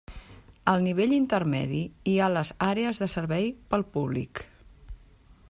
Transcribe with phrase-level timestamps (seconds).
[0.71, 1.81] Al nivell intermedi
[2.13, 4.43] hi ha les àrees de servei pel públic.